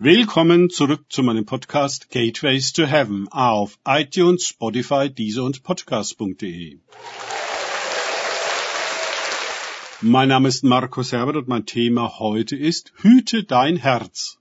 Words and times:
Willkommen 0.00 0.70
zurück 0.70 1.04
zu 1.08 1.22
meinem 1.22 1.46
Podcast 1.46 2.10
Gateways 2.10 2.72
to 2.72 2.84
Heaven 2.84 3.28
auf 3.28 3.78
iTunes, 3.86 4.44
Spotify, 4.44 5.08
Deezer 5.08 5.44
und 5.44 5.62
Podcast.de. 5.62 6.80
Mein 10.00 10.28
Name 10.30 10.48
ist 10.48 10.64
Markus 10.64 11.12
Herbert 11.12 11.36
und 11.36 11.46
mein 11.46 11.64
Thema 11.64 12.18
heute 12.18 12.56
ist 12.56 12.92
Hüte 12.96 13.44
dein 13.44 13.76
Herz. 13.76 14.40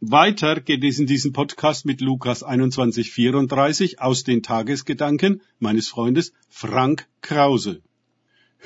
Weiter 0.00 0.62
geht 0.62 0.82
es 0.82 0.98
in 0.98 1.06
diesem 1.06 1.34
Podcast 1.34 1.84
mit 1.84 2.00
Lukas 2.00 2.42
21,34 2.42 3.98
aus 3.98 4.24
den 4.24 4.42
Tagesgedanken 4.42 5.42
meines 5.58 5.88
Freundes 5.90 6.32
Frank 6.48 7.06
Krause. 7.20 7.82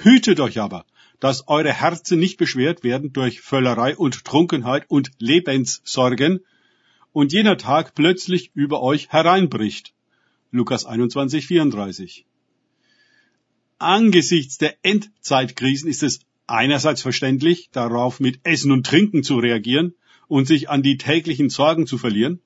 Hütet 0.01 0.39
euch 0.39 0.61
aber, 0.61 0.87
dass 1.19 1.49
eure 1.49 1.73
Herzen 1.73 2.21
nicht 2.21 2.37
beschwert 2.39 2.85
werden 2.85 3.13
durch 3.13 3.41
Völlerei 3.41 3.97
und 3.97 4.25
Trunkenheit 4.25 4.85
und 4.89 5.11
Lebenssorgen 5.19 6.39
und 7.13 7.33
jener 7.33 7.57
Tag 7.57 7.97
plötzlich 7.97 8.53
über 8.55 8.81
euch 8.81 9.09
hereinbricht. 9.09 9.93
Lukas 10.53 10.87
21, 10.87 11.49
34. 11.49 12.25
Angesichts 13.79 14.59
der 14.59 14.77
Endzeitkrisen 14.83 15.91
ist 15.91 16.05
es 16.05 16.21
einerseits 16.47 17.03
verständlich, 17.03 17.69
darauf 17.73 18.21
mit 18.21 18.39
Essen 18.45 18.71
und 18.71 18.87
Trinken 18.87 19.25
zu 19.25 19.39
reagieren 19.39 19.95
und 20.29 20.47
sich 20.47 20.71
an 20.71 20.83
die 20.85 20.97
täglichen 20.97 21.51
Sorgen 21.51 21.89
zu 21.89 21.99
verlieren. 21.99 22.41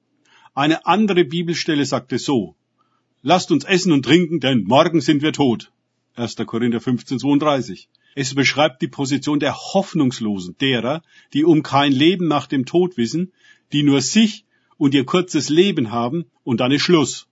Eine 0.55 0.87
andere 0.87 1.25
Bibelstelle 1.25 1.85
sagt 1.85 2.15
es 2.15 2.25
so, 2.25 2.57
Lasst 3.21 3.53
uns 3.53 3.65
essen 3.65 3.93
und 3.93 4.05
trinken, 4.07 4.41
denn 4.41 4.65
morgen 4.65 5.03
sind 5.03 5.21
wir 5.21 5.35
tot. 5.35 5.71
1. 6.15 6.37
Korinther 6.47 6.81
15, 6.81 7.19
32. 7.21 7.89
Es 8.15 8.35
beschreibt 8.35 8.83
die 8.83 8.89
Position 8.89 9.41
der 9.41 9.57
Hoffnungslosen, 9.57 10.57
derer, 10.61 11.03
die 11.33 11.45
um 11.45 11.63
kein 11.63 11.93
Leben 11.93 12.29
nach 12.29 12.47
dem 12.47 12.67
Tod 12.67 12.99
wissen, 12.99 13.33
die 13.73 13.83
nur 13.83 14.03
sich 14.03 14.45
und 14.77 14.95
ihr 14.95 15.07
kurzes 15.07 15.49
Leben 15.49 15.91
haben 15.91 16.27
und 16.45 16.61
dann 16.61 16.73
ist 16.73 16.83
Schluss. 16.83 17.27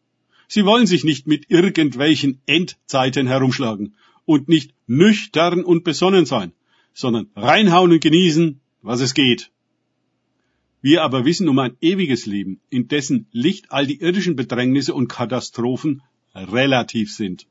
Sie 0.49 0.65
wollen 0.65 0.87
sich 0.87 1.05
nicht 1.05 1.27
mit 1.27 1.51
irgendwelchen 1.51 2.41
Endzeiten 2.47 3.27
herumschlagen 3.27 3.95
und 4.25 4.49
nicht 4.49 4.73
nüchtern 4.87 5.63
und 5.63 5.85
besonnen 5.85 6.25
sein, 6.25 6.53
sondern 6.95 7.29
reinhauen 7.37 7.93
und 7.93 8.01
genießen, 8.01 8.61
was 8.81 9.01
es 9.01 9.13
geht. 9.13 9.51
Wir 10.81 11.03
aber 11.03 11.27
wissen 11.27 11.49
um 11.51 11.59
ein 11.59 11.77
ewiges 11.83 12.25
Leben, 12.25 12.61
in 12.71 12.89
dessen 12.89 13.27
Licht 13.33 13.71
all 13.71 13.87
die 13.87 14.01
irdischen 14.01 14.37
Bedrängnisse 14.37 14.95
und 14.95 15.09
Katastrophen 15.09 16.03
relativ 16.35 17.15
sind. 17.15 17.47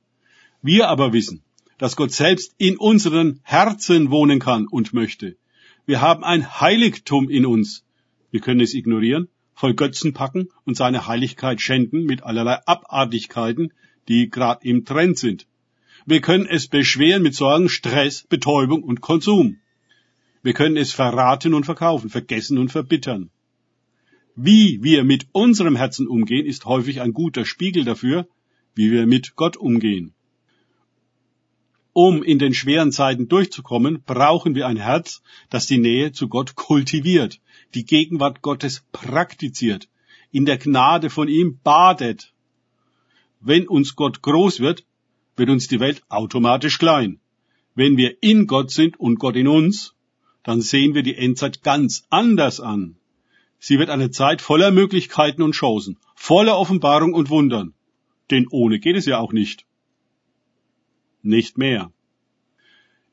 Wir 0.62 0.90
aber 0.90 1.14
wissen, 1.14 1.42
dass 1.78 1.96
Gott 1.96 2.12
selbst 2.12 2.54
in 2.58 2.78
unseren 2.78 3.40
Herzen 3.44 4.12
wohnen 4.12 4.40
kann 4.40 4.68
und 4.68 4.94
möchte. 4.94 5.38
Wir 5.86 6.02
haben 6.02 6.26
ein 6.26 6.60
Heiligtum 6.60 7.30
in 7.30 7.46
uns. 7.46 7.86
Wir 8.30 8.42
können 8.42 8.60
es 8.60 8.74
ignorieren, 8.74 9.30
voll 9.54 9.74
Götzen 9.74 10.14
packen 10.14 10.50
und 10.66 10.76
seine 10.76 11.08
Heiligkeit 11.08 11.62
schänden 11.62 12.04
mit 12.04 12.24
allerlei 12.24 12.60
Abartigkeiten, 12.66 13.72
die 14.10 14.30
gerade 14.30 14.68
im 14.68 14.84
Trend 14.84 15.18
sind. 15.18 15.48
Wir 16.06 16.20
können 16.20 16.46
es 16.46 16.68
beschweren 16.68 17.24
mit 17.24 17.36
Sorgen, 17.36 17.70
Stress, 17.70 18.24
Betäubung 18.24 18.84
und 18.84 19.00
Konsum. 19.00 19.60
Wir 20.44 20.54
können 20.54 20.76
es 20.76 20.92
verraten 20.92 21.54
und 21.54 21.66
verkaufen, 21.66 22.10
vergessen 22.10 22.58
und 22.58 22.70
verbittern. 22.70 23.30
Wie 24.36 24.84
wir 24.84 25.06
mit 25.06 25.28
unserem 25.32 25.78
Herzen 25.78 26.08
umgehen, 26.08 26.46
ist 26.46 26.66
häufig 26.66 27.00
ein 27.00 27.14
guter 27.14 27.46
Spiegel 27.46 27.86
dafür, 27.86 28.28
wie 28.76 28.92
wir 28.92 29.08
mit 29.08 29.38
Gott 29.38 29.56
umgehen. 29.56 30.14
Um 31.94 32.22
in 32.22 32.38
den 32.38 32.54
schweren 32.54 32.92
Zeiten 32.92 33.28
durchzukommen, 33.28 34.04
brauchen 34.06 34.54
wir 34.54 34.68
ein 34.68 34.78
Herz, 34.78 35.22
das 35.50 35.66
die 35.66 35.80
Nähe 35.80 36.12
zu 36.12 36.28
Gott 36.28 36.56
kultiviert, 36.56 37.40
die 37.74 37.84
Gegenwart 37.84 38.42
Gottes 38.42 38.84
praktiziert, 38.92 39.90
in 40.32 40.46
der 40.46 40.60
Gnade 40.60 41.10
von 41.10 41.28
ihm 41.28 41.60
badet. 41.64 42.32
Wenn 43.40 43.68
uns 43.68 43.96
Gott 43.96 44.22
groß 44.22 44.60
wird, 44.60 44.86
wird 45.36 45.50
uns 45.50 45.68
die 45.68 45.80
Welt 45.80 46.04
automatisch 46.10 46.78
klein. 46.78 47.20
Wenn 47.74 47.98
wir 47.98 48.22
in 48.22 48.46
Gott 48.46 48.70
sind 48.70 49.00
und 49.00 49.18
Gott 49.18 49.36
in 49.36 49.48
uns, 49.48 49.96
dann 50.44 50.62
sehen 50.62 50.94
wir 50.94 51.02
die 51.02 51.16
Endzeit 51.16 51.64
ganz 51.64 52.06
anders 52.10 52.60
an. 52.60 52.98
Sie 53.58 53.80
wird 53.80 53.90
eine 53.90 54.12
Zeit 54.12 54.42
voller 54.42 54.72
Möglichkeiten 54.72 55.42
und 55.42 55.54
Chancen, 55.54 55.98
voller 56.16 56.58
Offenbarung 56.58 57.14
und 57.14 57.30
Wundern. 57.30 57.74
Denn 58.30 58.48
ohne 58.50 58.80
geht 58.80 58.96
es 58.96 59.06
ja 59.06 59.18
auch 59.18 59.34
nicht 59.34 59.66
nicht 61.22 61.58
mehr. 61.58 61.92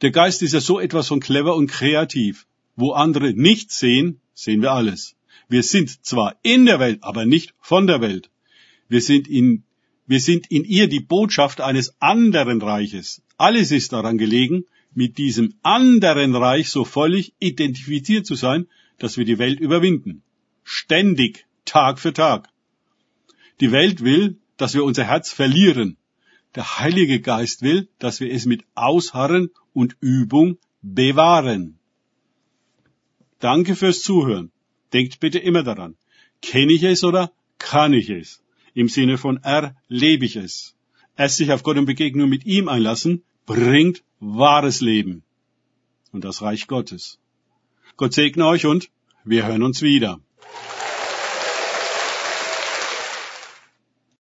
Der 0.02 0.10
Geist 0.10 0.42
ist 0.42 0.52
ja 0.52 0.60
so 0.60 0.78
etwas 0.78 1.08
von 1.08 1.20
clever 1.20 1.56
und 1.56 1.70
kreativ. 1.70 2.46
Wo 2.76 2.92
andere 2.92 3.32
nichts 3.32 3.78
sehen, 3.78 4.20
sehen 4.34 4.60
wir 4.60 4.72
alles. 4.72 5.16
Wir 5.48 5.62
sind 5.62 6.04
zwar 6.04 6.36
in 6.42 6.66
der 6.66 6.80
Welt, 6.80 7.02
aber 7.02 7.24
nicht 7.24 7.54
von 7.60 7.86
der 7.86 8.00
Welt. 8.00 8.30
Wir 8.88 9.00
sind 9.00 9.28
in, 9.28 9.64
wir 10.06 10.20
sind 10.20 10.50
in 10.50 10.64
ihr 10.64 10.88
die 10.88 11.00
Botschaft 11.00 11.60
eines 11.60 11.94
anderen 12.00 12.60
Reiches. 12.60 13.22
Alles 13.38 13.70
ist 13.70 13.92
daran 13.92 14.18
gelegen, 14.18 14.64
mit 14.94 15.18
diesem 15.18 15.54
anderen 15.62 16.34
Reich 16.34 16.70
so 16.70 16.84
völlig 16.84 17.34
identifiziert 17.38 18.26
zu 18.26 18.34
sein, 18.34 18.66
dass 18.98 19.16
wir 19.16 19.24
die 19.24 19.38
Welt 19.38 19.60
überwinden. 19.60 20.22
Ständig, 20.64 21.46
Tag 21.64 21.98
für 21.98 22.12
Tag. 22.12 22.48
Die 23.60 23.72
Welt 23.72 24.02
will, 24.02 24.38
dass 24.56 24.74
wir 24.74 24.84
unser 24.84 25.04
Herz 25.04 25.30
verlieren, 25.30 25.96
der 26.56 26.78
Heilige 26.78 27.20
Geist 27.20 27.62
will, 27.62 27.88
dass 27.98 28.20
wir 28.20 28.32
es 28.32 28.46
mit 28.46 28.64
Ausharren 28.74 29.50
und 29.72 29.96
Übung 30.00 30.58
bewahren. 30.82 31.78
Danke 33.38 33.76
fürs 33.76 34.00
Zuhören. 34.00 34.50
Denkt 34.92 35.20
bitte 35.20 35.38
immer 35.38 35.62
daran. 35.62 35.96
Kenne 36.40 36.72
ich 36.72 36.82
es 36.82 37.04
oder 37.04 37.30
kann 37.58 37.92
ich 37.92 38.08
es? 38.08 38.42
Im 38.72 38.88
Sinne 38.88 39.18
von 39.18 39.36
erlebe 39.42 40.24
ich 40.24 40.36
es. 40.36 40.74
Erst 41.16 41.36
sich 41.36 41.52
auf 41.52 41.62
Gott 41.62 41.76
und 41.76 41.86
Begegnung 41.86 42.28
mit 42.28 42.46
ihm 42.46 42.68
einlassen, 42.68 43.22
bringt 43.44 44.02
wahres 44.20 44.80
Leben. 44.80 45.22
Und 46.12 46.24
das 46.24 46.42
Reich 46.42 46.66
Gottes. 46.66 47.18
Gott 47.96 48.14
segne 48.14 48.46
euch 48.46 48.66
und 48.66 48.90
wir 49.24 49.46
hören 49.46 49.62
uns 49.62 49.82
wieder. 49.82 50.20